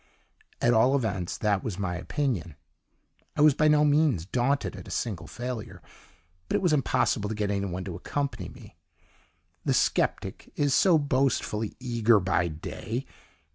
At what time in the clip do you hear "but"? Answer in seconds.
6.49-6.55